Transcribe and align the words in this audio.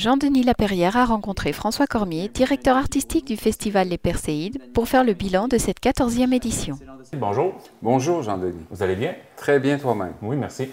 Jean-Denis 0.00 0.44
Laperrière 0.44 0.96
a 0.96 1.04
rencontré 1.04 1.52
François 1.52 1.86
Cormier, 1.86 2.30
directeur 2.32 2.78
artistique 2.78 3.26
du 3.26 3.36
Festival 3.36 3.86
Les 3.88 3.98
Perséides, 3.98 4.58
pour 4.72 4.88
faire 4.88 5.04
le 5.04 5.12
bilan 5.12 5.46
de 5.46 5.58
cette 5.58 5.78
14e 5.78 6.32
édition. 6.32 6.78
Bonjour. 7.12 7.52
Bonjour 7.82 8.22
Jean-Denis. 8.22 8.64
Vous 8.70 8.82
allez 8.82 8.96
bien? 8.96 9.14
Très 9.36 9.58
bien 9.58 9.76
toi-même. 9.76 10.14
Oui, 10.22 10.38
merci. 10.38 10.70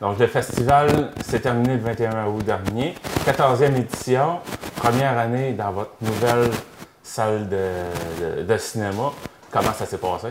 Donc, 0.00 0.18
le 0.18 0.26
festival 0.26 1.12
s'est 1.24 1.38
terminé 1.38 1.74
le 1.74 1.80
21 1.80 2.26
août 2.26 2.44
dernier. 2.44 2.96
14e 3.24 3.76
édition, 3.76 4.40
première 4.74 5.16
année 5.16 5.52
dans 5.52 5.70
votre 5.70 5.94
nouvelle 6.00 6.50
salle 7.04 7.48
de, 7.48 8.56
cinéma. 8.58 9.12
Comment 9.48 9.74
ça 9.74 9.86
s'est 9.86 9.98
passé? 9.98 10.26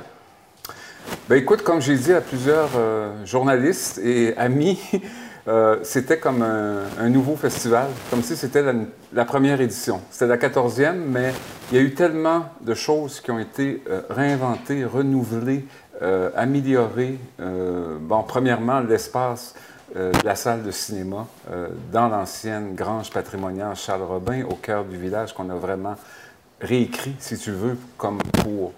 Ben 1.29 1.37
écoute, 1.37 1.61
comme 1.61 1.81
j'ai 1.81 1.95
dit 1.95 2.11
à 2.11 2.19
plusieurs 2.19 2.71
euh, 2.75 3.25
journalistes 3.25 3.97
et 3.99 4.35
amis, 4.35 4.77
euh, 5.47 5.77
c'était 5.83 6.17
comme 6.17 6.41
un, 6.41 7.09
nouveau 7.09 7.35
festival, 7.35 7.87
comme 8.09 8.23
si 8.23 8.35
c'était 8.35 8.63
la, 9.13 9.25
première 9.25 9.61
édition. 9.61 10.01
C'était 10.09 10.27
la 10.27 10.37
14e, 10.37 10.95
mais 10.95 11.33
il 11.71 11.77
y 11.77 11.79
a 11.79 11.83
eu 11.83 11.93
tellement 11.93 12.45
de 12.61 12.73
choses 12.73 13.19
qui 13.19 13.31
ont 13.31 13.39
été 13.39 13.83
euh, 13.89 14.01
réinventées, 14.09 14.85
renouvelées, 14.85 15.65
améliorées. 16.35 17.17
bon, 17.39 18.23
premièrement, 18.23 18.81
l'espace 18.81 19.55
de 19.95 20.25
la 20.25 20.35
salle 20.35 20.61
de 20.63 20.71
cinéma 20.71 21.25
dans 21.93 22.09
l'ancienne 22.09 22.75
grange 22.75 23.09
patrimoniale 23.09 23.77
Charles 23.77 24.03
Robin, 24.03 24.43
au 24.43 24.55
cœur 24.55 24.83
du 24.83 24.97
village, 24.97 25.33
qu'on 25.33 25.49
a 25.49 25.55
vraiment 25.55 25.95
réécrit, 26.59 27.15
si 27.17 27.37
tu 27.37 27.51
veux, 27.51 27.77
comme 27.97 28.17
pour 28.43 28.73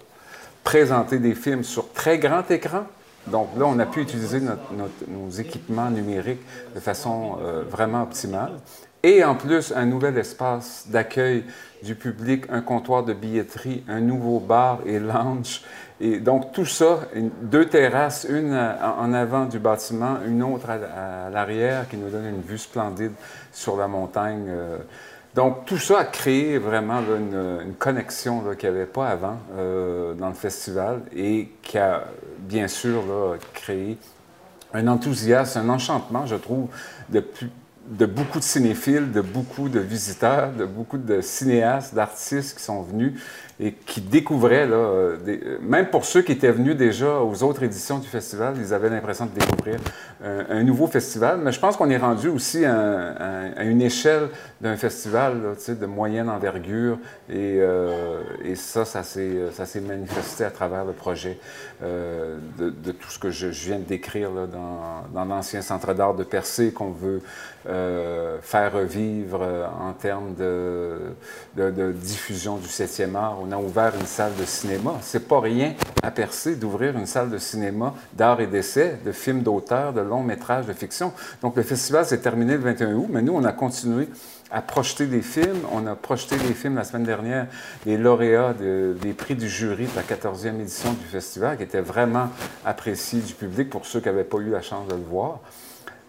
présenter 0.62 1.18
des 1.18 1.34
films 1.34 1.64
sur 1.64 1.92
très 1.92 2.18
grand 2.18 2.48
écran. 2.50 2.84
Donc 3.30 3.48
là, 3.56 3.66
on 3.66 3.78
a 3.78 3.86
pu 3.86 4.00
utiliser 4.00 4.40
nos 4.40 5.30
équipements 5.30 5.90
numériques 5.90 6.42
de 6.74 6.80
façon 6.80 7.38
euh, 7.42 7.62
vraiment 7.68 8.02
optimale. 8.02 8.52
Et 9.02 9.22
en 9.22 9.36
plus, 9.36 9.72
un 9.76 9.86
nouvel 9.86 10.18
espace 10.18 10.86
d'accueil 10.88 11.44
du 11.84 11.94
public, 11.94 12.46
un 12.50 12.60
comptoir 12.60 13.04
de 13.04 13.12
billetterie, 13.12 13.84
un 13.88 14.00
nouveau 14.00 14.40
bar 14.40 14.80
et 14.86 14.98
lounge. 14.98 15.62
Et 16.00 16.18
donc 16.18 16.52
tout 16.52 16.66
ça, 16.66 17.00
deux 17.42 17.66
terrasses, 17.66 18.26
une 18.28 18.54
en 18.54 19.12
avant 19.12 19.46
du 19.46 19.58
bâtiment, 19.58 20.16
une 20.26 20.42
autre 20.42 20.70
à, 20.70 21.30
l'arrière 21.30 21.88
qui 21.88 21.96
nous 21.96 22.10
donne 22.10 22.26
une 22.26 22.40
vue 22.40 22.58
splendide 22.58 23.12
sur 23.52 23.76
la 23.76 23.86
montagne. 23.88 24.46
Euh, 24.48 24.78
donc, 25.38 25.66
tout 25.66 25.78
ça 25.78 26.00
a 26.00 26.04
créé 26.04 26.58
vraiment 26.58 26.98
une, 26.98 27.74
connexion 27.78 28.42
qu'il 28.58 28.70
n'y 28.70 28.74
avait 28.74 28.86
pas 28.86 29.06
avant 29.06 29.36
euh, 29.56 30.12
dans 30.14 30.26
le 30.26 30.34
festival 30.34 31.02
et 31.14 31.50
qui 31.62 31.78
a 31.78 32.02
bien 32.40 32.66
sûr 32.66 33.04
créé 33.54 33.96
un 34.74 34.88
enthousiasme, 34.88 35.60
un 35.60 35.68
enchantement, 35.68 36.26
je 36.26 36.34
trouve, 36.34 36.66
de, 37.08 37.24
de 37.90 38.06
beaucoup 38.06 38.38
de 38.38 38.44
cinéphiles, 38.44 39.12
de 39.12 39.20
beaucoup 39.20 39.68
de 39.68 39.80
visiteurs, 39.80 40.52
de 40.52 40.64
beaucoup 40.64 40.98
de 40.98 41.20
cinéastes, 41.20 41.94
d'artistes 41.94 42.56
qui 42.56 42.62
sont 42.62 42.82
venus 42.82 43.14
et 43.60 43.72
qui 43.72 44.00
découvraient, 44.00 44.66
là, 44.66 44.76
euh, 44.76 45.16
euh, 45.26 45.58
même 45.60 45.86
pour 45.86 46.04
ceux 46.04 46.22
qui 46.22 46.30
étaient 46.30 46.52
venus 46.52 46.76
déjà 46.76 47.20
aux 47.20 47.42
autres 47.42 47.64
éditions 47.64 47.98
du 47.98 48.06
festival, 48.06 48.54
ils 48.56 48.72
avaient 48.72 48.88
l'impression 48.88 49.26
de 49.26 49.32
découvrir 49.32 49.80
un, 50.22 50.62
nouveau 50.62 50.86
festival. 50.86 51.40
Mais 51.42 51.50
je 51.50 51.58
pense 51.58 51.76
qu'on 51.76 51.90
est 51.90 51.96
rendu 51.96 52.28
aussi 52.28 52.64
à, 52.64 53.62
une 53.62 53.82
échelle 53.82 54.28
d'un 54.60 54.76
festival 54.76 55.56
de 55.68 55.86
moyenne 55.86 56.28
envergure 56.28 56.98
et, 57.28 57.58
euh, 57.60 58.20
ça, 58.54 58.84
ça 58.84 59.02
s'est 59.02 59.80
manifesté 59.80 60.44
à 60.44 60.50
travers 60.50 60.84
le 60.84 60.92
projet 60.92 61.38
de, 61.82 62.90
tout 62.92 63.10
ce 63.10 63.18
que 63.18 63.30
je, 63.30 63.46
viens 63.46 63.78
de 63.78 63.84
décrire 63.84 64.30
dans, 64.30 65.04
dans 65.12 65.24
l'ancien 65.24 65.62
centre 65.62 65.94
d'art 65.94 66.14
de 66.14 66.24
Percé 66.24 66.72
qu'on 66.72 66.90
veut 66.90 67.22
faire 68.42 68.72
revivre 68.72 69.42
en 69.80 69.92
termes 69.92 70.34
de, 70.34 71.14
diffusion 71.92 72.56
du 72.56 72.68
7e 72.68 73.14
art 73.14 73.38
on 73.42 73.52
a 73.52 73.56
ouvert 73.56 73.92
une 73.98 74.06
salle 74.06 74.34
de 74.38 74.44
cinéma. 74.44 74.94
C'est 75.02 75.26
pas 75.26 75.40
rien 75.40 75.74
à 76.02 76.10
percer 76.10 76.56
d'ouvrir 76.56 76.96
une 76.96 77.06
salle 77.06 77.30
de 77.30 77.38
cinéma 77.38 77.94
d'art 78.12 78.40
et 78.40 78.46
d'essai, 78.46 78.98
de 79.04 79.12
films 79.12 79.42
d'auteur, 79.42 79.92
de 79.92 80.00
longs 80.00 80.22
métrages 80.22 80.66
de 80.66 80.72
fiction. 80.72 81.12
Donc 81.42 81.56
le 81.56 81.62
festival 81.62 82.04
s'est 82.04 82.20
terminé 82.20 82.54
le 82.54 82.60
21 82.60 82.94
août, 82.94 83.06
mais 83.10 83.22
nous, 83.22 83.34
on 83.34 83.44
a 83.44 83.52
continué 83.52 84.08
à 84.50 84.62
projeter 84.62 85.06
des 85.06 85.22
films. 85.22 85.60
On 85.72 85.86
a 85.86 85.94
projeté 85.94 86.36
des 86.36 86.54
films 86.54 86.76
la 86.76 86.84
semaine 86.84 87.04
dernière, 87.04 87.46
les 87.86 87.96
lauréats 87.96 88.54
des 88.54 89.12
prix 89.12 89.34
du 89.34 89.48
jury 89.48 89.86
de 89.86 89.96
la 89.96 90.02
14e 90.02 90.60
édition 90.60 90.92
du 90.92 91.04
festival, 91.04 91.56
qui 91.56 91.64
étaient 91.64 91.80
vraiment 91.80 92.30
appréciés 92.64 93.20
du 93.20 93.34
public 93.34 93.70
pour 93.70 93.86
ceux 93.86 94.00
qui 94.00 94.06
n'avaient 94.06 94.24
pas 94.24 94.38
eu 94.38 94.50
la 94.50 94.62
chance 94.62 94.88
de 94.88 94.94
le 94.94 95.02
voir. 95.02 95.40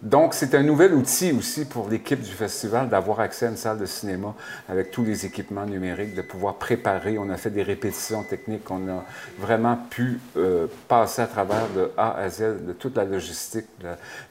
Donc, 0.02 0.32
c'est 0.32 0.54
un 0.54 0.62
nouvel 0.62 0.94
outil 0.94 1.32
aussi 1.32 1.66
pour 1.66 1.88
l'équipe 1.88 2.20
du 2.20 2.30
festival 2.30 2.88
d'avoir 2.88 3.20
accès 3.20 3.46
à 3.46 3.50
une 3.50 3.56
salle 3.58 3.78
de 3.78 3.84
cinéma 3.84 4.34
avec 4.68 4.90
tous 4.90 5.04
les 5.04 5.26
équipements 5.26 5.66
numériques, 5.66 6.14
de 6.14 6.22
pouvoir 6.22 6.54
préparer. 6.54 7.18
On 7.18 7.28
a 7.28 7.36
fait 7.36 7.50
des 7.50 7.62
répétitions 7.62 8.22
techniques, 8.22 8.70
on 8.70 8.88
a 8.88 9.04
vraiment 9.38 9.76
pu 9.90 10.18
euh, 10.38 10.68
passer 10.88 11.20
à 11.20 11.26
travers 11.26 11.68
de 11.76 11.90
A 11.98 12.16
à 12.16 12.30
Z 12.30 12.64
de 12.66 12.72
toute 12.72 12.96
la 12.96 13.04
logistique, 13.04 13.66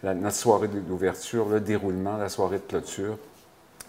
notre 0.04 0.36
soirée 0.36 0.68
d'ouverture, 0.68 1.48
le 1.50 1.60
déroulement, 1.60 2.18
la 2.18 2.30
soirée 2.30 2.58
de 2.58 2.64
clôture. 2.64 3.18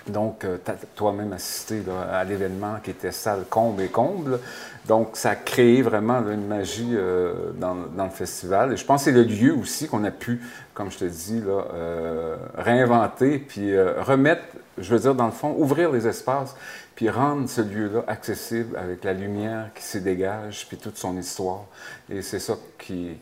Donc, 0.07 0.45
euh, 0.45 0.57
toi-même 0.95 1.33
assisté 1.33 1.83
à 2.11 2.25
l'événement 2.25 2.77
qui 2.83 2.91
était 2.91 3.13
salle 3.13 3.45
comble 3.49 3.83
et 3.83 3.89
comble. 3.89 4.41
Donc, 4.87 5.11
ça 5.15 5.31
a 5.31 5.37
créé 5.37 5.83
vraiment 5.83 6.21
une 6.31 6.47
magie 6.47 6.95
euh, 6.95 7.53
dans, 7.55 7.75
le 7.75 8.11
festival. 8.11 8.73
Et 8.73 8.77
je 8.77 8.85
pense 8.85 9.05
que 9.05 9.11
c'est 9.11 9.17
le 9.17 9.25
lieu 9.25 9.55
aussi 9.55 9.89
qu'on 9.89 10.05
a 10.05 10.11
pu, 10.11 10.41
comme 10.75 10.91
je 10.91 10.99
te 10.99 11.05
dis, 11.05 11.41
là, 11.41 11.65
euh, 11.75 12.37
réinventer, 12.57 13.39
puis 13.39 13.79
remettre, 13.79 14.43
je 14.79 14.95
veux 14.95 15.01
dire, 15.01 15.15
dans 15.15 15.27
le 15.27 15.33
fond, 15.33 15.55
ouvrir 15.59 15.93
les 15.93 16.07
espaces, 16.07 16.57
puis 16.95 17.11
rendre 17.11 17.49
ce 17.49 17.61
lieu-là 17.61 18.05
accessible 18.07 18.77
avec 18.77 19.05
la 19.05 19.13
lumière 19.13 19.71
qui 19.75 19.83
s'y 19.83 20.01
dégage, 20.01 20.67
puis 20.67 20.77
toute 20.77 20.97
son 20.97 21.17
histoire. 21.19 21.65
Et 22.11 22.23
c'est 22.23 22.41
ça 22.41 22.55
qui, 22.79 23.19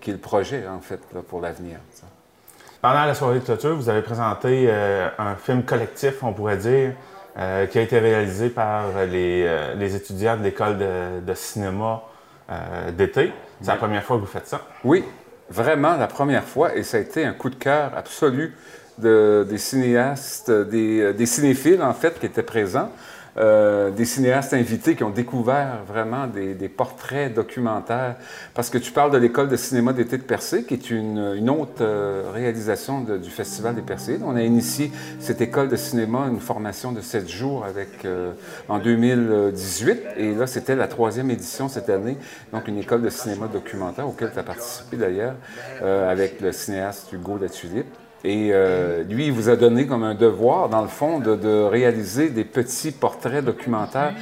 qui, 0.00 0.10
est 0.10 0.14
le 0.14 0.18
projet, 0.18 0.66
en 0.66 0.80
fait, 0.80 1.00
pour 1.28 1.40
l'avenir. 1.40 1.78
Pendant 2.82 3.04
la 3.04 3.14
soirée 3.14 3.38
de 3.38 3.44
clôture, 3.44 3.76
vous 3.76 3.88
avez 3.88 4.02
présenté 4.02 4.66
euh, 4.68 5.08
un 5.16 5.36
film 5.36 5.62
collectif, 5.62 6.24
on 6.24 6.32
pourrait 6.32 6.56
dire, 6.56 6.94
euh, 7.38 7.66
qui 7.66 7.78
a 7.78 7.82
été 7.82 8.00
réalisé 8.00 8.50
par 8.50 8.86
les, 9.08 9.44
euh, 9.46 9.78
étudiants 9.86 10.36
de 10.36 10.42
l'école 10.42 10.78
de, 11.24 11.34
cinéma 11.34 12.02
d'été. 12.98 13.32
C'est 13.60 13.68
la 13.68 13.76
première 13.76 14.02
fois 14.02 14.16
que 14.16 14.22
vous 14.22 14.26
faites 14.26 14.48
ça? 14.48 14.62
Oui, 14.82 15.04
vraiment 15.48 15.96
la 15.96 16.08
première 16.08 16.42
fois, 16.42 16.74
et 16.74 16.82
ça 16.82 16.96
a 16.96 17.00
été 17.00 17.24
un 17.24 17.34
coup 17.34 17.50
de 17.50 17.54
cœur 17.54 17.92
absolu 17.96 18.52
des 18.98 19.58
cinéastes, 19.58 20.50
des, 20.50 21.14
des 21.14 21.26
cinéphiles 21.26 21.82
en 21.82 21.94
fait, 21.94 22.18
qui 22.18 22.26
étaient 22.26 22.42
présents. 22.42 22.90
Euh, 23.38 23.90
des 23.90 24.04
cinéastes 24.04 24.52
invités 24.52 24.94
qui 24.94 25.04
ont 25.04 25.10
découvert 25.10 25.84
vraiment 25.88 26.26
des, 26.26 26.68
portraits 26.68 27.32
documentaires. 27.32 28.16
Parce 28.52 28.68
que 28.68 28.76
tu 28.76 28.92
parles 28.92 29.10
de 29.10 29.16
l'école 29.16 29.48
de 29.48 29.56
cinéma 29.56 29.94
d'été 29.94 30.18
de 30.18 30.22
Percé, 30.22 30.64
qui 30.64 30.74
est 30.74 30.90
une, 30.90 31.48
autre 31.48 31.80
euh, 31.80 32.30
réalisation 32.32 33.00
du 33.00 33.30
Festival 33.30 33.74
des 33.74 33.82
Percées. 33.82 34.18
On 34.22 34.36
a 34.36 34.42
initié 34.42 34.92
cette 35.18 35.40
école 35.40 35.68
de 35.68 35.76
cinéma, 35.76 36.26
une 36.30 36.40
formation 36.40 36.92
de 36.92 37.00
sept 37.00 37.28
jours 37.28 37.64
avec, 37.64 38.04
euh, 38.04 38.32
en 38.68 38.78
2018. 38.78 40.00
Et 40.18 40.34
là, 40.34 40.46
c'était 40.46 40.76
la 40.76 40.88
troisième 40.88 41.30
édition 41.30 41.68
cette 41.68 41.88
année. 41.88 42.18
Donc, 42.52 42.68
une 42.68 42.78
école 42.78 43.00
de 43.00 43.10
cinéma 43.10 43.48
documentaire 43.48 44.06
auquel 44.06 44.30
tu 44.32 44.38
as 44.38 44.42
participé 44.42 44.96
d'ailleurs, 44.98 45.34
avec 45.80 46.40
le 46.40 46.52
cinéaste 46.52 47.12
Hugo 47.12 47.38
Latulippe. 47.38 47.94
Et 48.24 48.50
euh, 48.52 49.02
lui, 49.02 49.26
il 49.26 49.32
vous 49.32 49.48
a 49.48 49.56
donné 49.56 49.86
comme 49.86 50.04
un 50.04 50.14
devoir, 50.14 50.68
dans 50.68 50.82
le 50.82 50.88
fond, 50.88 51.18
de, 51.18 51.64
réaliser 51.64 52.30
des 52.30 52.44
petits 52.44 52.92
portraits 52.92 53.44
documentaires 53.44 54.14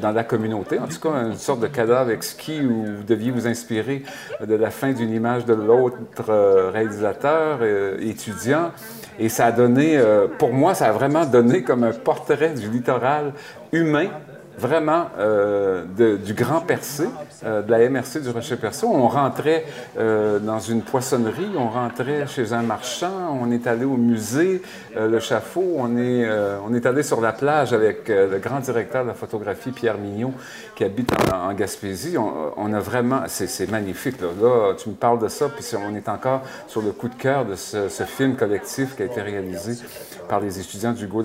dans 0.00 0.12
la 0.12 0.24
communauté. 0.24 0.78
En 0.78 0.86
tout 0.86 1.00
cas, 1.00 1.10
une 1.24 1.34
sorte 1.34 1.60
de 1.60 1.66
cadavre 1.66 2.10
exquis 2.10 2.60
où 2.60 2.84
vous 2.84 3.02
deviez 3.06 3.30
vous 3.30 3.46
inspirer 3.46 4.02
de 4.44 4.54
la 4.54 4.70
fin 4.70 4.92
d'une 4.92 5.12
image 5.12 5.44
de 5.44 5.54
l'autre 5.54 5.96
euh, 6.28 6.70
réalisateur, 6.72 7.58
euh, 7.62 7.98
étudiant. 8.00 8.70
Et 9.18 9.28
ça 9.28 9.46
a 9.46 9.52
donné, 9.52 10.00
pour 10.38 10.52
moi, 10.52 10.74
ça 10.74 10.86
a 10.86 10.92
vraiment 10.92 11.26
donné 11.26 11.62
comme 11.62 11.82
un 11.82 11.90
portrait 11.90 12.50
du 12.50 12.68
littoral 12.70 13.32
humain 13.72 14.10
vraiment 14.58 15.06
euh, 15.18 15.84
du 16.16 16.34
Grand 16.34 16.60
Percé, 16.60 17.08
euh, 17.44 17.62
de 17.62 17.70
la 17.70 17.88
MRC 17.88 18.20
du 18.20 18.30
Rocher-Percé. 18.30 18.84
On 18.86 19.08
rentrait 19.08 19.64
euh, 19.98 20.38
dans 20.38 20.58
une 20.58 20.82
poissonnerie, 20.82 21.50
on 21.56 21.68
rentrait 21.68 22.26
chez 22.26 22.52
un 22.52 22.62
marchand, 22.62 23.38
on 23.40 23.50
est 23.50 23.66
allé 23.66 23.84
au 23.84 23.96
musée, 23.96 24.60
le 24.96 25.20
Chafaud, 25.20 25.76
on 25.76 25.96
est, 25.96 26.28
on 26.66 26.74
est 26.74 26.84
allé 26.86 27.02
sur 27.02 27.20
la 27.20 27.32
plage 27.32 27.72
avec 27.72 28.08
le 28.08 28.38
grand 28.38 28.58
directeur 28.58 29.04
de 29.04 29.08
la 29.08 29.14
photographie, 29.14 29.70
Pierre 29.70 29.96
Mignot, 29.96 30.32
qui 30.74 30.84
habite 30.84 31.10
en, 31.32 31.52
Gaspésie. 31.52 32.16
On, 32.18 32.72
a 32.72 32.80
vraiment, 32.80 33.22
c'est 33.26 33.70
magnifique. 33.70 34.20
Là. 34.20 34.74
tu 34.76 34.88
me 34.88 34.94
parles 34.94 35.20
de 35.20 35.28
ça, 35.28 35.48
puis 35.48 35.64
on 35.76 35.94
est 35.94 36.08
encore 36.08 36.42
sur 36.66 36.82
le 36.82 36.90
coup 36.90 37.08
de 37.08 37.14
cœur 37.14 37.44
de 37.44 37.54
ce, 37.54 37.88
film 38.08 38.34
collectif 38.34 38.96
qui 38.96 39.02
a 39.02 39.04
été 39.04 39.20
réalisé 39.20 39.82
par 40.28 40.40
les 40.40 40.58
étudiants 40.58 40.92
du 40.92 41.06
Go 41.06 41.22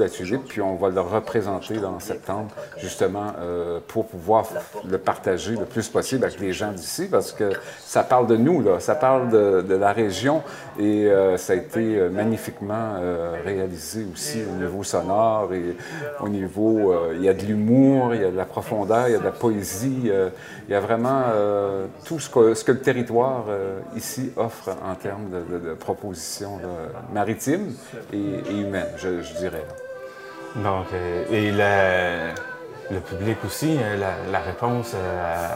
puis 0.47 0.61
on 0.61 0.75
va 0.75 0.89
le 0.89 1.01
représenter 1.01 1.77
dans 1.77 1.99
septembre, 1.99 2.49
justement 2.77 3.22
justement 3.23 3.33
euh, 3.39 3.79
pour 3.87 4.07
pouvoir 4.07 4.45
le 4.89 4.97
partager 4.97 5.55
le 5.55 5.65
plus 5.65 5.87
possible 5.89 6.23
avec 6.25 6.39
les 6.39 6.53
gens 6.53 6.71
d'ici, 6.71 7.07
parce 7.09 7.31
que 7.31 7.51
ça 7.79 8.03
parle 8.03 8.27
de 8.27 8.37
nous, 8.37 8.61
là, 8.61 8.79
ça 8.79 8.95
parle 8.95 9.29
de, 9.29 9.73
la 9.73 9.91
région 9.91 10.43
et 10.79 11.07
euh, 11.07 11.37
ça 11.37 11.53
a 11.53 11.55
été 11.55 12.09
magnifiquement 12.09 12.95
réalisé 13.43 14.05
aussi 14.13 14.39
au 14.43 14.61
niveau 14.61 14.83
sonore 14.83 15.53
et 15.53 15.75
au 16.19 16.29
niveau, 16.29 16.93
il 17.13 17.23
y 17.23 17.29
a 17.29 17.33
de 17.33 17.43
l'humour, 17.43 18.13
il 18.13 18.21
y 18.21 18.25
a 18.25 18.31
de 18.31 18.37
la 18.37 18.45
profondeur, 18.45 19.07
il 19.07 19.13
y 19.13 19.15
a 19.15 19.19
de 19.19 19.23
la 19.23 19.31
poésie, 19.31 20.11
il 20.67 20.71
y 20.71 20.75
a 20.75 20.79
vraiment 20.79 21.23
tout 22.05 22.19
ce 22.19 22.29
que, 22.29 22.53
ce 22.53 22.63
que, 22.63 22.71
le 22.71 22.79
territoire 22.79 23.45
ici 23.95 24.31
offre 24.35 24.69
en 24.69 24.95
termes 24.95 25.29
de, 25.29 25.73
propositions 25.73 26.59
maritimes 27.13 27.73
et, 28.11 28.51
humaines, 28.51 28.93
je, 28.97 29.21
je 29.21 29.33
dirais. 29.37 29.65
Donc, 30.55 30.85
euh, 30.93 31.25
et 31.31 31.51
le, 31.51 32.52
le, 32.91 32.99
public 32.99 33.37
aussi, 33.45 33.77
hein, 33.77 33.95
la, 33.97 34.13
la 34.31 34.39
réponse 34.39 34.93
euh, 34.95 35.49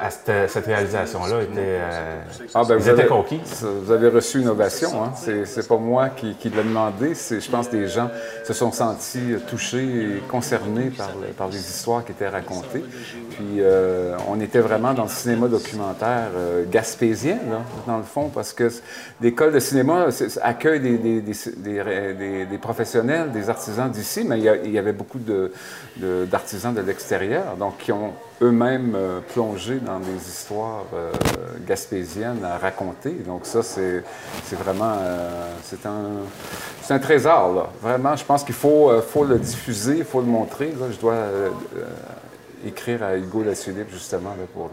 à, 0.00 0.10
cette, 0.10 0.66
réalisation-là 0.66 1.42
était, 1.42 1.52
euh, 1.58 2.20
ah, 2.54 2.62
ben, 2.66 2.76
vous 2.76 2.88
avez, 2.88 3.06
conquis. 3.06 3.40
Vous 3.62 3.92
avez 3.92 4.08
reçu 4.08 4.40
une 4.40 4.48
ovation. 4.48 5.04
Hein? 5.04 5.12
C'est 5.14 5.68
pas 5.68 5.76
moi 5.76 6.08
qui, 6.10 6.34
qui 6.34 6.48
l'ai 6.48 6.62
demandé. 6.62 7.12
Je 7.14 7.50
pense 7.50 7.68
que 7.68 7.76
les 7.76 7.88
gens 7.88 8.10
se 8.44 8.52
sont 8.52 8.72
sentis 8.72 9.36
touchés 9.48 9.84
et 9.84 10.18
concernés 10.28 10.90
par, 10.90 11.10
par 11.36 11.48
les 11.48 11.58
histoires 11.58 12.04
qui 12.04 12.12
étaient 12.12 12.28
racontées. 12.28 12.84
Puis 13.30 13.60
euh, 13.60 14.16
on 14.28 14.40
était 14.40 14.60
vraiment 14.60 14.94
dans 14.94 15.04
le 15.04 15.08
cinéma 15.08 15.48
documentaire 15.48 16.30
euh, 16.36 16.64
gaspésien, 16.70 17.38
là, 17.50 17.60
dans 17.86 17.98
le 17.98 18.04
fond, 18.04 18.30
parce 18.32 18.52
que 18.52 18.70
l'école 19.20 19.52
de 19.52 19.60
cinéma 19.60 20.06
accueille 20.42 20.80
des, 20.80 20.98
des, 20.98 21.20
des, 21.20 22.46
des, 22.46 22.58
professionnels, 22.58 23.30
des 23.32 23.50
artisans 23.50 23.90
d'ici, 23.90 24.24
mais 24.24 24.38
il 24.38 24.70
y, 24.70 24.78
avait 24.78 24.92
beaucoup 24.92 25.18
d'artisans 25.96 26.74
de, 26.74 26.80
de 26.80 26.86
l'extérieur, 26.86 27.56
donc 27.56 27.78
qui 27.78 27.92
ont 27.92 28.12
eux-mêmes 28.42 28.94
euh, 28.96 29.20
dans 29.84 29.98
des 29.98 30.28
histoires 30.28 30.84
euh, 30.94 31.12
gaspésiennes 31.66 32.44
à 32.44 32.58
raconter. 32.58 33.10
Donc 33.10 33.40
ça, 33.44 33.62
c'est 33.62 34.02
vraiment 34.52 34.96
euh, 35.00 35.52
c'est 35.64 35.86
un, 35.86 36.94
un, 36.94 36.98
trésor. 36.98 37.54
Là. 37.54 37.68
Vraiment, 37.82 38.16
je 38.16 38.24
pense 38.24 38.44
qu'il 38.44 38.54
faut, 38.54 38.90
faut 39.02 39.24
le 39.24 39.38
diffuser, 39.38 39.98
il 39.98 40.04
faut 40.04 40.20
le 40.20 40.26
montrer. 40.26 40.72
Là. 40.78 40.86
Je 40.90 40.98
dois 40.98 41.16
écrire 42.66 43.02
à 43.02 43.16
Hugo 43.16 43.42
Lassulip 43.42 43.90
justement 43.90 44.30
là, 44.30 44.44
pour 44.52 44.70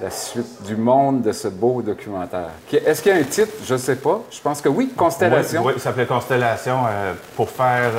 la 0.00 0.10
suite 0.10 0.62
du 0.64 0.76
monde 0.76 1.22
de 1.22 1.32
ce 1.32 1.48
beau 1.48 1.82
documentaire. 1.82 2.50
Est-ce 2.72 3.02
qu'il 3.02 3.12
y 3.12 3.14
a 3.14 3.18
un 3.18 3.24
titre? 3.24 3.52
Je 3.64 3.74
ne 3.74 3.78
sais 3.78 3.96
pas. 3.96 4.22
Je 4.30 4.40
pense 4.40 4.60
que 4.60 4.68
oui, 4.68 4.92
Constellation. 4.96 5.64
Oui, 5.64 5.72
ça 5.74 5.80
s'appelait 5.80 6.06
Constellation 6.06 6.78
pour 7.36 7.50
faire 7.50 7.92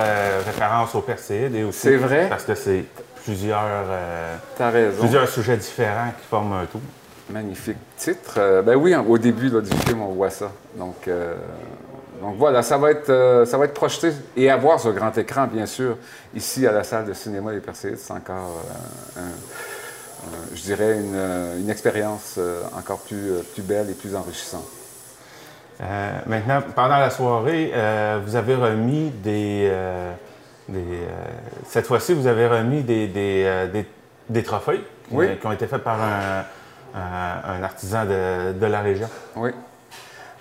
référence 0.46 0.96
au 0.96 1.02
Perséide 1.02 1.56
et 1.56 1.64
aussi... 1.64 1.80
C'est 1.80 1.98
vrai? 1.98 2.28
Parce 2.30 2.44
que 2.44 2.56
c'est 2.56 2.86
plusieurs, 3.24 3.62
euh, 3.64 4.38
plusieurs 5.00 5.28
sujets 5.28 5.58
différents 5.58 6.12
qui 6.20 6.26
forment 6.28 6.54
un 6.54 6.66
tout. 6.66 6.82
Magnifique 7.30 7.78
titre. 7.96 8.36
Euh, 8.38 8.62
ben 8.62 8.76
oui, 8.76 8.96
au 8.96 9.18
début 9.18 9.50
du 9.50 9.78
film, 9.86 10.02
on 10.02 10.14
voit 10.14 10.30
ça. 10.30 10.52
Donc, 10.76 11.08
euh, 11.08 11.36
donc 12.22 12.38
voilà, 12.38 12.64
ça 12.64 12.78
va, 12.78 12.92
être, 12.92 13.44
ça 13.46 13.58
va 13.58 13.66
être 13.66 13.74
projeté 13.74 14.12
et 14.36 14.50
à 14.50 14.58
voir 14.58 14.80
sur 14.80 14.92
grand 14.94 15.16
écran, 15.18 15.48
bien 15.48 15.66
sûr, 15.66 15.98
ici 16.36 16.66
à 16.66 16.72
la 16.72 16.84
salle 16.84 17.06
de 17.06 17.14
cinéma 17.14 17.54
des 17.54 17.60
Perséides. 17.60 17.98
C'est 17.98 18.12
encore, 18.12 18.62
je 20.54 20.62
dirais, 20.62 20.96
une, 20.96 21.62
une 21.62 21.70
expérience 21.70 22.38
encore 22.78 23.00
plus, 23.00 23.32
plus 23.54 23.62
belle 23.62 23.90
et 23.90 23.94
plus 23.94 24.16
enrichissante. 24.16 24.68
maintenant, 26.26 26.62
pendant 26.76 26.98
la 26.98 27.10
soirée, 27.10 27.72
vous 28.26 28.36
avez 28.36 28.56
remis 28.56 29.12
des 29.12 29.72
euh, 30.76 31.08
cette 31.66 31.88
fois-ci, 31.88 32.14
vous 32.14 32.28
avez 32.28 32.48
remis 32.48 32.84
des, 32.84 33.08
des, 33.08 33.44
euh, 33.46 34.42
trophées 34.44 34.82
qui, 35.10 35.48
ont 35.48 35.52
été 35.52 35.68
faits 35.68 35.84
par 35.84 36.00
un, 36.02 37.64
artisan 37.64 38.06
de, 38.06 38.66
la 38.66 38.82
région. 38.82 39.10
Oui. 39.36 39.52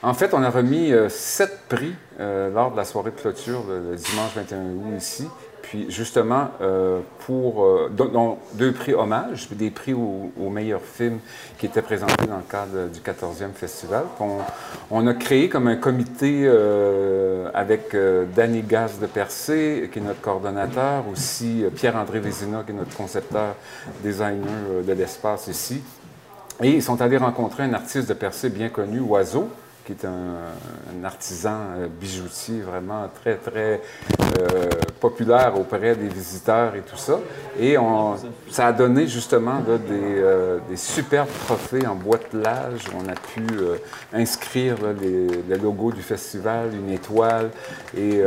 En 0.03 0.15
fait, 0.15 0.33
on 0.33 0.43
a 0.43 0.51
remis 0.51 0.93
euh, 0.93 1.09
sept 1.09 1.61
prix 1.69 1.95
lors 2.19 2.71
de 2.71 2.77
la 2.77 2.85
soirée 2.85 3.11
de 3.11 3.21
clôture 3.21 3.65
le 3.69 3.97
dimanche 3.97 4.35
21 4.35 4.59
août 4.59 4.95
ici. 4.97 5.29
Puis 5.69 5.91
justement, 5.91 6.49
euh, 6.63 7.01
pour 7.27 7.63
euh, 7.63 7.93
deux 8.55 8.73
prix 8.73 8.95
hommages, 8.95 9.49
des 9.51 9.71
prix 9.71 9.93
aux, 9.93 10.49
meilleurs 10.49 10.81
films 10.81 11.19
qui 11.59 11.67
étaient 11.67 11.83
présentés 11.83 12.27
dans 12.27 12.39
le 12.39 12.51
cadre 12.51 12.89
du 12.89 13.01
14e 13.01 13.53
festival. 13.53 14.05
On, 14.91 15.07
a 15.07 15.13
créé 15.13 15.51
comme 15.51 15.69
un 15.69 15.77
comité 15.77 16.45
euh, 16.45 17.51
avec 17.53 17.95
Danny 18.35 18.63
Gaz 18.63 18.99
de 18.99 19.05
Percé, 19.05 19.91
qui 19.93 19.99
est 19.99 20.03
notre 20.03 20.23
coordonnateur, 20.23 21.05
aussi 21.13 21.63
Pierre-André 21.75 22.21
Vézina, 22.21 22.63
qui 22.65 22.73
est 22.73 22.75
notre 22.75 22.97
concepteur, 22.97 23.55
designer 24.03 24.83
de 24.87 24.93
l'espace 24.95 25.49
ici. 25.49 25.83
Et 26.63 26.71
ils 26.71 26.83
sont 26.83 27.03
allés 27.03 27.19
rencontrer 27.19 27.65
un 27.65 27.75
artiste 27.75 28.09
de 28.09 28.15
Percé 28.15 28.49
bien 28.49 28.71
connu, 28.71 29.01
Oiseau, 29.01 29.51
qui 29.89 29.93
est 29.93 30.07
un, 30.07 31.05
artisan 31.05 31.61
euh, 31.79 31.89
bijoutier 31.89 32.61
vraiment 32.61 33.09
très, 33.23 33.37
très 33.37 33.81
euh, 34.21 34.69
populaire 35.01 35.59
auprès 35.59 35.95
des 35.95 36.09
visiteurs 36.09 36.75
et 36.75 36.81
tout 36.81 36.97
ça. 36.97 37.19
Et 37.59 37.79
on, 37.79 38.17
ça 38.51 38.67
a 38.67 38.73
donné 38.73 39.07
justement 39.07 39.61
des, 39.61 39.79
euh, 39.91 40.59
des, 40.69 40.77
superbes 40.77 41.31
trophées 41.47 41.87
en 41.87 41.95
boîtelage 41.95 42.83
où 42.93 42.99
on 43.03 43.09
a 43.09 43.15
pu 43.15 43.47
inscrire 44.13 44.77
les, 45.01 45.27
le 45.49 45.57
logo 45.57 45.93
du 45.93 46.03
festival, 46.03 46.75
une 46.75 46.91
étoile. 46.91 47.51
Et 47.97 48.23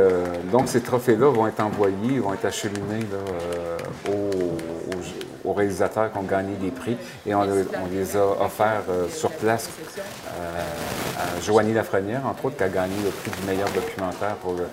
donc 0.50 0.68
ces 0.68 0.80
trophées-là 0.80 1.28
vont 1.30 1.46
être 1.46 1.60
envoyés, 1.60 2.18
vont 2.18 2.34
être 2.34 2.44
acheminés 2.44 3.06
aux, 4.08 4.56
réalisateurs 5.44 6.12
qui 6.12 6.18
ont 6.18 6.22
gagné 6.22 6.54
des 6.56 6.70
prix 6.70 6.96
et 7.26 7.34
on, 7.34 7.42
les 7.42 8.16
a 8.16 8.24
offerts 8.40 8.84
sur 9.10 9.30
place 9.30 9.68
à 11.18 11.40
Joanie 11.40 11.74
Lafrenière, 11.74 12.26
entre 12.26 12.46
autres, 12.46 12.56
qui 12.56 12.62
a 12.64 12.68
gagné 12.68 12.94
le 13.04 13.10
prix 13.10 13.30
du 13.30 13.46
meilleur 13.46 13.68
documentaire 13.70 14.36
pour 14.36 14.54
le, 14.54 14.66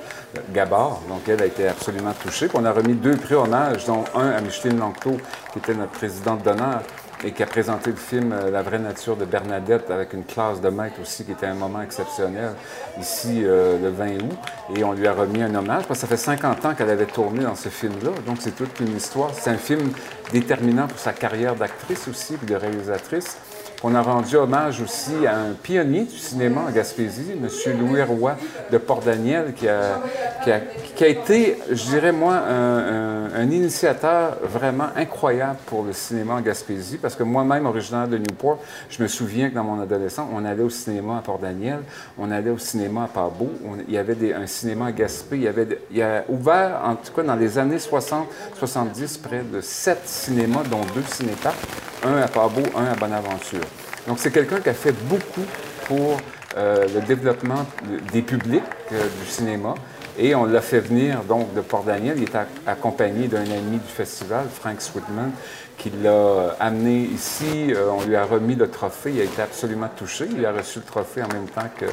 Gabard. 0.53 1.01
Donc, 1.09 1.27
elle 1.27 1.41
a 1.41 1.45
été 1.45 1.67
absolument 1.67 2.13
touchée. 2.13 2.47
Puis 2.47 2.57
on 2.59 2.65
a 2.65 2.71
remis 2.71 2.93
deux 2.93 3.15
prix 3.15 3.35
hommages, 3.35 3.85
dont 3.85 4.03
un 4.15 4.29
à 4.29 4.41
Micheline 4.41 4.79
Lanctot, 4.79 5.17
qui 5.51 5.59
était 5.59 5.73
notre 5.73 5.91
présidente 5.91 6.43
d'honneur 6.43 6.81
et 7.23 7.31
qui 7.31 7.43
a 7.43 7.45
présenté 7.45 7.91
le 7.91 7.97
film 7.97 8.31
euh, 8.31 8.49
La 8.49 8.61
vraie 8.61 8.79
nature 8.79 9.15
de 9.15 9.25
Bernadette 9.25 9.91
avec 9.91 10.13
une 10.13 10.23
classe 10.23 10.61
de 10.61 10.69
maître 10.69 11.01
aussi, 11.01 11.25
qui 11.25 11.31
était 11.31 11.47
un 11.47 11.53
moment 11.53 11.81
exceptionnel 11.81 12.53
ici 12.99 13.41
euh, 13.43 13.77
le 13.81 13.89
20 13.89 14.15
août. 14.15 14.37
Et 14.75 14.83
on 14.83 14.93
lui 14.93 15.07
a 15.07 15.13
remis 15.13 15.41
un 15.41 15.53
hommage 15.55 15.85
parce 15.85 15.99
que 15.99 16.07
ça 16.07 16.07
fait 16.07 16.17
50 16.17 16.65
ans 16.65 16.73
qu'elle 16.75 16.89
avait 16.89 17.05
tourné 17.05 17.43
dans 17.43 17.55
ce 17.55 17.69
film-là. 17.69 18.11
Donc 18.25 18.37
c'est 18.39 18.55
toute 18.55 18.79
une 18.79 18.95
histoire. 18.95 19.31
C'est 19.33 19.49
un 19.49 19.57
film 19.57 19.91
déterminant 20.31 20.87
pour 20.87 20.99
sa 20.99 21.13
carrière 21.13 21.55
d'actrice 21.55 22.07
aussi, 22.07 22.37
puis 22.37 22.47
de 22.47 22.55
réalisatrice. 22.55 23.37
On 23.81 23.95
a 23.95 24.01
rendu 24.01 24.35
hommage 24.35 24.81
aussi 24.81 25.25
à 25.25 25.37
un 25.37 25.53
pionnier 25.53 26.03
du 26.03 26.17
cinéma 26.17 26.63
en 26.67 26.71
Gaspésie, 26.71 27.31
M. 27.31 27.47
Louis 27.79 28.01
Roy 28.01 28.35
de 28.69 28.77
Port-Daniel, 28.77 29.53
qui 29.53 29.69
a, 29.69 31.07
été, 31.07 31.57
je 31.71 31.83
dirais 31.85 32.11
moi, 32.11 32.33
un, 32.35 33.49
initiateur 33.49 34.37
vraiment 34.43 34.87
incroyable 34.97 35.59
pour 35.65 35.83
le 35.83 35.93
cinéma 35.93 36.33
en 36.33 36.41
Gaspésie, 36.41 36.97
parce 36.97 37.15
que 37.15 37.23
moi-même, 37.23 37.65
originaire 37.65 38.09
de 38.09 38.17
Newport, 38.17 38.59
je 38.89 39.01
me 39.01 39.07
souviens 39.07 39.49
que 39.49 39.55
dans 39.55 39.63
mon 39.63 39.81
adolescence, 39.81 40.27
on 40.33 40.43
allait 40.43 40.63
au 40.63 40.69
cinéma 40.69 41.19
à 41.19 41.21
Port-Daniel, 41.21 41.79
on 42.17 42.31
allait 42.31 42.49
au 42.49 42.57
cinéma 42.57 43.05
à 43.05 43.07
Parbeau, 43.07 43.49
il 43.87 43.93
y 43.93 43.97
avait 43.97 44.33
un 44.33 44.45
cinéma 44.45 44.87
à 44.87 44.91
Gaspé, 44.91 45.37
il 45.37 45.43
y 45.43 45.47
avait 45.47 45.79
il 45.89 46.01
a 46.01 46.25
ouvert, 46.27 46.81
en 46.83 46.95
tout 46.95 47.13
cas 47.13 47.23
dans 47.23 47.35
les 47.35 47.57
années 47.57 47.77
60-70, 47.77 49.21
près 49.21 49.41
de 49.41 49.61
sept 49.61 50.01
cinémas, 50.05 50.63
dont 50.69 50.81
deux 50.93 51.03
cinéparcs, 51.09 51.55
un 52.03 52.17
à 52.17 52.27
Parbeau, 52.27 52.63
un 52.75 52.85
à 52.85 52.95
Bonaventure. 52.95 53.65
Donc, 54.07 54.19
c'est 54.19 54.31
quelqu'un 54.31 54.59
qui 54.59 54.69
a 54.69 54.73
fait 54.73 54.91
beaucoup 54.91 55.45
pour 55.85 56.17
euh, 56.57 56.87
le 56.93 57.01
développement 57.01 57.65
des 58.11 58.21
publics 58.21 58.63
euh, 58.91 59.07
du 59.21 59.29
cinéma. 59.29 59.75
Et 60.21 60.35
on 60.35 60.43
l'a 60.43 60.59
fait 60.59 60.81
venir 60.81 61.23
donc 61.23 61.53
de 61.53 61.61
Port-Daniel. 61.61 62.17
Il 62.17 62.23
est 62.23 62.37
accompagné 62.67 63.29
d'un 63.29 63.39
ami 63.39 63.77
du 63.77 63.87
festival, 63.87 64.47
Frank 64.53 64.81
Switman, 64.81 65.31
qui 65.77 65.91
l'a 66.03 66.57
amené 66.59 67.03
ici. 67.03 67.73
Euh, 67.73 67.89
on 67.97 68.03
lui 68.05 68.17
a 68.17 68.25
remis 68.25 68.55
le 68.55 68.69
trophée. 68.69 69.11
Il 69.13 69.21
a 69.21 69.23
été 69.23 69.41
absolument 69.41 69.87
touché. 69.95 70.27
Il 70.29 70.45
a 70.45 70.51
reçu 70.51 70.79
le 70.79 70.85
trophée 70.85 71.23
en 71.23 71.29
même 71.29 71.47
temps 71.47 71.69
que 71.73 71.85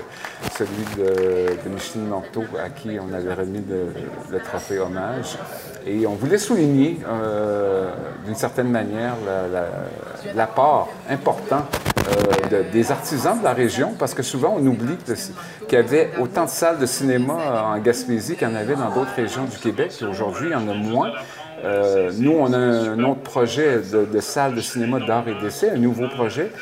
celui 0.59 0.85
de, 0.99 1.63
de 1.63 1.69
Micheline 1.73 2.09
Monteau, 2.09 2.43
à 2.61 2.69
qui 2.69 2.99
on 3.01 3.15
avait 3.15 3.35
remis 3.35 3.63
le, 3.69 4.41
trophée 4.41 4.81
hommage. 4.81 5.39
Et 5.87 6.05
on 6.05 6.17
voulait 6.17 6.39
souligner, 6.39 6.99
d'une 8.25 8.35
certaine 8.35 8.71
manière, 8.71 9.15
l'apport 10.35 10.89
important 11.09 11.63
euh, 12.09 12.63
des 12.73 12.93
artisans 12.93 13.39
de 13.39 13.43
la 13.43 13.53
région, 13.53 13.95
parce 13.99 14.15
que 14.15 14.23
souvent 14.23 14.55
on 14.57 14.67
oublie 14.67 14.97
qu'il 15.69 15.73
y 15.73 15.77
avait 15.77 16.11
autant 16.21 16.45
de 16.45 16.51
salles 16.51 16.79
de 16.79 16.87
cinéma 16.87 17.73
en 17.75 17.79
Gaspésie 17.79 18.16
qu'il 18.19 18.49
y 18.49 18.51
en 18.51 18.55
avait 18.55 18.77
dans 18.77 18.91
d'autres 18.91 19.15
régions 19.15 19.45
du 19.45 19.57
Québec, 19.59 19.93
aujourd'hui 20.09 20.49
il 20.49 20.53
y 20.53 20.55
en 20.55 20.69
a 20.69 20.75
moins. 20.75 21.13
Euh, 21.65 22.11
nous, 22.17 22.33
on 22.33 22.53
a 22.53 22.59
un 22.59 23.03
autre 23.05 23.23
projet 23.23 23.81
de, 23.81 24.21
salle 24.21 24.55
de 24.55 24.61
cinéma 24.61 25.01
d'art 25.01 25.27
et 25.29 25.35
d'essai, 25.35 25.71
un 25.71 25.79
nouveau 25.79 26.09
projet. 26.09 26.53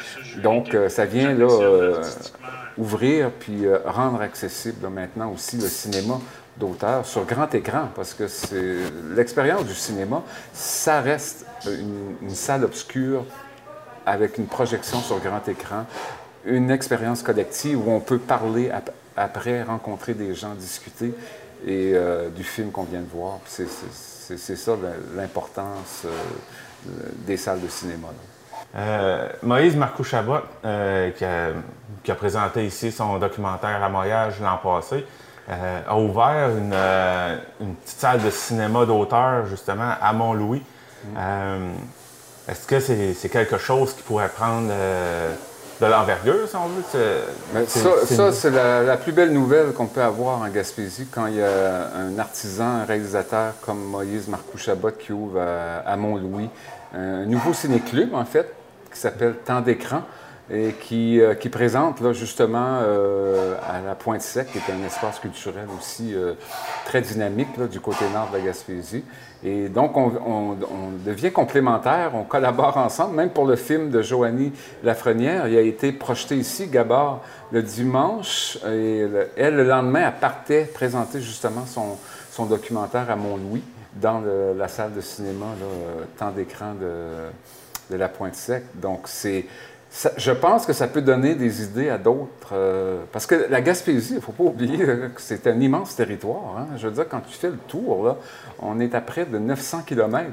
Donc, 0.43 0.73
euh, 0.73 0.89
ça 0.89 1.05
vient 1.05 1.33
là 1.33 1.49
ouvrir 2.77 3.31
puis 3.31 3.65
rendre 3.85 4.21
accessible 4.21 4.89
maintenant 4.89 5.31
aussi 5.33 5.57
le 5.57 5.69
cinéma 5.69 6.19
d'auteur 6.57 7.05
sur 7.05 7.25
grand 7.25 7.53
écran, 7.55 7.89
parce 7.95 8.15
que 8.15 8.29
c'est 8.29 8.77
l'expérience 9.15 9.65
du 9.65 9.75
cinéma, 9.75 10.23
ça 10.53 11.01
reste 11.01 11.47
une, 11.67 12.31
salle 12.31 12.65
obscure 12.65 13.25
avec 14.07 14.39
une 14.39 14.47
projection 14.47 15.01
sur 15.01 15.19
grand 15.19 15.47
écran, 15.49 15.87
une 16.45 16.71
expérience 16.71 17.23
collective 17.23 17.87
où 17.87 17.91
on 17.91 18.01
peut 18.01 18.19
parler 18.19 18.71
après, 19.17 19.63
rencontrer 19.63 20.15
des 20.15 20.35
gens, 20.35 20.55
discuter 20.55 21.15
et 21.67 21.93
euh, 21.95 22.29
du 22.29 22.45
film 22.45 22.71
qu'on 22.71 22.85
vient 22.85 23.01
de 23.01 23.11
voir. 23.11 23.39
C'est 23.47 24.57
ça 24.57 24.77
l'importance 25.17 26.03
euh, 26.05 26.11
des 27.27 27.37
salles 27.37 27.61
de 27.61 27.69
cinéma. 27.69 28.09
Euh, 28.77 29.29
Moïse 29.43 29.77
Marcou-Chabot, 29.77 30.41
qui, 31.17 31.25
qui, 32.03 32.11
a 32.11 32.15
présenté 32.15 32.67
ici 32.67 32.91
son 32.91 33.19
documentaire 33.19 33.83
à 33.83 33.89
Moyage 33.89 34.41
l'an 34.41 34.59
passé, 34.59 35.07
a 35.49 35.97
ouvert 35.97 36.51
une, 36.51 37.77
petite 37.77 37.99
salle 37.99 38.23
de 38.23 38.31
cinéma 38.31 38.85
d'auteur, 38.85 39.47
justement, 39.47 39.93
à 40.01 40.13
Mont-Louis. 40.13 40.63
Euh, 41.17 41.71
est-ce 42.49 42.67
que 42.67 42.81
c'est 42.81 43.29
quelque 43.29 43.59
chose 43.59 43.95
qui 43.95 44.03
pourrait 44.03 44.29
prendre 44.29 44.71
de 45.85 45.91
l'envergure, 45.91 46.49
si 46.49 46.57
on 46.57 46.67
veut? 46.69 47.67
ça, 47.67 48.33
c'est 48.33 48.51
la, 48.51 48.97
plus 48.97 49.13
belle 49.13 49.33
nouvelle 49.33 49.73
qu'on 49.73 49.87
peut 49.87 50.03
avoir 50.03 50.41
en 50.43 50.49
Gaspésie 50.49 51.07
quand 51.11 51.27
il 51.27 51.37
y 51.37 51.43
a 51.43 51.91
un 51.97 52.19
artisan, 52.19 52.65
un 52.65 52.85
réalisateur 52.85 53.55
comme 53.61 53.83
Moïse 53.85 54.29
Marcou-Chabot 54.29 54.93
qui 54.99 55.13
ouvre 55.13 55.41
à, 55.41 55.89
à 55.89 55.97
Mont-Louis 55.97 56.49
un 56.95 57.27
nouveau 57.27 57.53
ciné-club, 57.53 58.15
en 58.15 58.25
fait, 58.25 58.53
qui 58.93 58.99
s'appelle 58.99 59.35
Temps 59.45 59.61
d'écran 59.61 60.03
et 60.51 60.73
qui, 60.73 61.21
euh, 61.21 61.35
qui 61.35 61.49
présente 61.49 62.01
là, 62.01 62.13
justement 62.13 62.81
euh, 62.83 63.57
à 63.67 63.81
la 63.81 63.95
Pointe 63.95 64.21
Sec, 64.21 64.49
qui 64.53 64.59
est 64.59 64.73
un 64.73 64.85
espace 64.87 65.19
culturel 65.19 65.67
aussi 65.79 66.15
euh, 66.15 66.35
très 66.85 67.01
dynamique 67.01 67.57
là, 67.57 67.67
du 67.67 67.81
côté 67.81 68.05
nord 68.13 68.29
de 68.31 68.37
la 68.37 68.45
Gaspésie. 68.45 69.05
Et 69.43 69.69
donc, 69.69 69.97
on, 69.97 70.57
devient 71.05 71.31
complémentaires, 71.31 72.13
on 72.15 72.25
collabore 72.25 72.79
ensemble, 72.79 73.15
même 73.15 73.29
pour 73.29 73.47
le 73.47 73.57
film 73.57 73.91
de 73.91 74.01
Joanie 74.01 74.53
Lafrenière. 74.83 75.49
Il 75.49 75.57
a 75.57 75.61
été 75.61 75.93
projeté 75.93 76.37
ici, 76.37 76.67
Gabard, 76.67 77.21
le 77.53 77.63
dimanche, 77.63 78.57
et 78.67 79.07
elle, 79.37 79.57
le 79.57 79.65
lendemain, 79.65 80.07
elle 80.07 80.19
partait 80.19 80.65
présenter 80.65 81.21
justement 81.21 81.67
son, 81.67 81.99
son 82.31 82.47
documentaire 82.47 83.11
à 83.11 83.17
Mont-Louis 83.17 83.63
dans 83.97 84.23
la 84.57 84.69
salle 84.69 84.95
de 84.95 85.03
cinéma, 85.03 85.47
là, 85.61 86.07
temps 86.17 86.31
d'écran 86.31 86.73
de, 86.81 87.29
de 87.91 87.97
la 87.99 88.09
Pointe 88.09 88.37
Sec. 88.37 88.63
Donc, 88.77 89.03
c'est 89.05 89.45
je 90.17 90.33
pense 90.33 90.67
que 90.67 90.73
ça 90.73 90.89
peut 90.89 91.03
donner 91.03 91.37
des 91.37 91.63
idées 91.63 91.89
à 91.89 91.99
d'autres. 91.99 92.53
Euh, 92.53 93.03
parce 93.13 93.27
que 93.27 93.47
la 93.49 93.61
Gaspésie, 93.61 94.15
il 94.15 94.17
ne 94.17 94.21
faut 94.21 94.33
pas 94.33 94.45
oublier 94.45 94.79
que 94.79 95.21
c'est 95.21 95.47
un 95.47 95.61
immense 95.61 95.95
territoire. 95.95 96.57
Hein. 96.59 96.67
Je 96.77 96.89
veux 96.89 96.95
dire, 96.95 97.09
quand 97.09 97.21
tu 97.21 97.37
fais 97.37 97.51
le 97.51 97.59
tour, 97.69 98.05
là, 98.05 98.17
on 98.59 98.81
est 98.81 98.95
à 98.95 99.01
près 99.01 99.25
de 99.25 99.39
900 99.39 99.83
km 99.87 100.31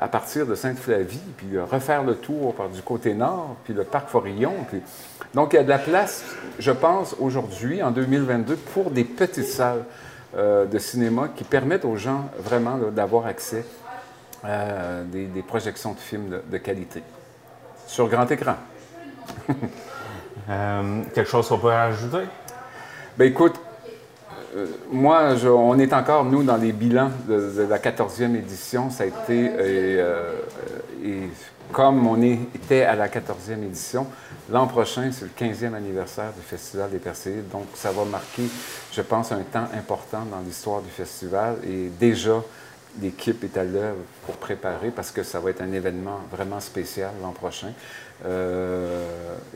à 0.00 0.08
partir 0.08 0.46
de 0.46 0.56
Sainte-Flavie, 0.56 1.20
puis 1.36 1.58
refaire 1.60 2.02
le 2.02 2.16
tour 2.16 2.54
par 2.54 2.68
du 2.68 2.82
côté 2.82 3.14
nord, 3.14 3.56
puis 3.64 3.72
le 3.72 3.84
parc 3.84 4.08
Forillon. 4.08 4.54
Donc, 5.34 5.52
il 5.52 5.56
y 5.56 5.58
a 5.60 5.64
de 5.64 5.68
la 5.68 5.78
place, 5.78 6.24
je 6.58 6.72
pense, 6.72 7.14
aujourd'hui, 7.20 7.82
en 7.84 7.92
2022, 7.92 8.56
pour 8.56 8.90
des 8.90 9.04
petites 9.04 9.44
salles 9.44 9.84
euh, 10.36 10.66
de 10.66 10.78
cinéma 10.78 11.28
qui 11.36 11.44
permettent 11.44 11.84
aux 11.84 11.96
gens 11.96 12.28
vraiment 12.38 12.78
d'avoir 12.78 13.26
accès 13.26 13.64
à 14.42 15.02
des, 15.04 15.42
projections 15.42 15.92
de 15.92 15.98
films 15.98 16.40
de 16.50 16.58
qualité 16.58 17.02
sur 17.90 18.08
grand 18.08 18.30
écran. 18.30 18.54
Euh, 20.48 21.02
quelque 21.14 21.30
chose 21.30 21.46
qu'on 21.46 21.58
peut 21.58 21.70
ajouter? 21.70 22.24
Bien, 23.16 23.26
écoute, 23.28 23.54
euh, 24.56 24.66
moi, 24.90 25.34
on 25.44 25.78
est 25.78 25.92
encore, 25.92 26.24
nous, 26.24 26.42
dans 26.42 26.56
les 26.56 26.72
bilans 26.72 27.12
de, 27.28 27.68
la 27.68 27.78
14e 27.78 28.34
édition. 28.34 28.90
Ça 28.90 29.04
a 29.04 29.06
été, 29.06 29.48
euh, 29.54 30.34
comme 31.70 32.04
on 32.04 32.20
était 32.20 32.82
à 32.82 32.96
la 32.96 33.06
14e 33.06 33.62
édition, 33.62 34.08
l'an 34.50 34.66
prochain, 34.66 35.10
c'est 35.12 35.26
le 35.26 35.52
15e 35.52 35.74
anniversaire 35.74 36.32
du 36.32 36.42
Festival 36.42 36.90
des 36.90 36.98
Perséides. 36.98 37.48
Donc, 37.50 37.66
ça 37.74 37.92
va 37.92 38.04
marquer, 38.04 38.48
je 38.90 39.02
pense, 39.02 39.30
un 39.30 39.42
temps 39.42 39.68
important 39.78 40.24
dans 40.28 40.40
l'histoire 40.44 40.80
du 40.80 40.90
festival. 40.90 41.58
Et 41.64 41.90
déjà, 42.00 42.42
l'équipe 43.00 43.44
est 43.44 43.56
à 43.56 43.64
l'œuvre 43.64 43.98
pour 44.26 44.36
préparer 44.36 44.90
parce 44.90 45.10
que 45.10 45.22
ça 45.22 45.40
va 45.40 45.50
être 45.50 45.62
un 45.62 45.72
événement 45.72 46.20
vraiment 46.30 46.60
spécial 46.60 47.10
l'an 47.22 47.32
prochain. 47.32 47.72
Euh, 48.26 49.06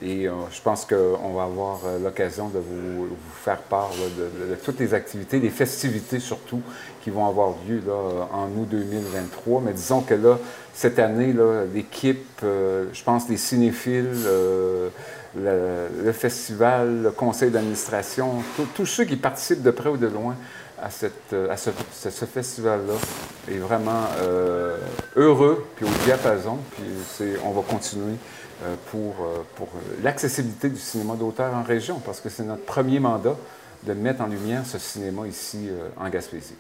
et 0.01 0.27
euh, 0.27 0.33
je 0.51 0.61
pense 0.63 0.87
qu'on 0.87 1.35
va 1.35 1.43
avoir 1.45 1.81
euh, 1.85 1.99
l'occasion 1.99 2.49
de 2.49 2.59
vous, 2.59 3.09
faire 3.43 3.59
part 3.59 3.91
de, 3.91 4.55
toutes 4.65 4.81
les 4.81 4.95
activités, 4.95 5.39
des 5.39 5.51
festivités 5.51 6.19
surtout, 6.19 6.63
qui 7.03 7.11
vont 7.11 7.27
avoir 7.27 7.55
lieu 7.69 7.83
là, 7.87 8.29
en 8.33 8.47
août 8.57 8.67
2023. 8.71 9.63
Mais 9.67 9.73
disons 9.73 10.01
que 10.01 10.15
là, 10.15 10.39
cette 10.73 10.99
année, 10.99 11.35
l'équipe, 11.75 12.41
je 12.43 13.05
pense, 13.05 13.29
les 13.29 13.37
cinéphiles, 13.37 14.11
le, 15.37 16.13
festival, 16.13 17.03
le 17.03 17.11
conseil 17.11 17.51
d'administration, 17.51 18.43
tous 18.75 18.87
ceux 18.87 19.05
qui 19.05 19.17
participent 19.17 19.63
de 19.63 19.71
près 19.71 19.91
ou 19.91 19.97
de 19.97 20.09
loin 20.09 20.35
à, 20.81 20.91
cette, 20.91 21.33
euh, 21.33 21.51
à 21.51 21.57
ce, 21.57 21.71
ce 21.93 22.25
festival-là 22.25 22.95
est 23.51 23.59
vraiment 23.59 24.07
euh, 24.19 24.79
heureux, 25.17 25.67
puis 25.77 25.87
au 25.87 26.05
diapason, 26.05 26.59
puis 26.73 26.85
on 27.45 27.51
va 27.51 27.63
continuer 27.63 28.17
euh, 28.65 28.75
pour, 28.91 29.15
pour 29.57 29.69
l'accessibilité 30.03 30.69
du 30.69 30.79
cinéma 30.79 31.15
d'auteur 31.15 31.55
en 31.55 31.63
région, 31.63 32.01
parce 32.01 32.21
que 32.21 32.29
c'est 32.29 32.45
notre 32.45 32.65
premier 32.65 33.01
mandat 33.01 33.37
de 33.83 33.93
mettre 33.93 34.23
en 34.23 34.27
lumière 34.27 34.65
ce 34.65 34.79
cinéma 34.79 35.27
ici 35.27 35.69
en 35.99 36.09
Gaspésie. 36.09 36.57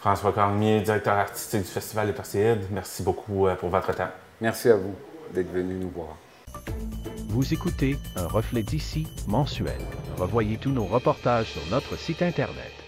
François 0.00 0.32
Cormier, 0.32 0.82
directeur 0.82 1.14
artistique 1.14 1.62
du 1.62 1.68
Festival 1.68 2.06
des 2.06 2.12
Perséides, 2.12 2.66
merci 2.70 3.02
beaucoup 3.02 3.46
pour 3.58 3.70
votre 3.70 3.94
temps. 3.94 4.10
Merci 4.42 4.68
à 4.68 4.76
vous 4.76 4.94
d'être 5.32 5.50
venu 5.50 5.74
nous 5.74 5.88
voir. 5.88 6.16
Vous 7.28 7.54
écoutez 7.54 7.96
Un 8.16 8.26
reflet 8.26 8.62
d'ici 8.62 9.06
mensuel. 9.26 9.80
Revoyez 10.18 10.58
tous 10.58 10.70
nos 10.70 10.84
reportages 10.84 11.52
sur 11.52 11.62
notre 11.70 11.96
site 11.96 12.20
Internet. 12.20 12.85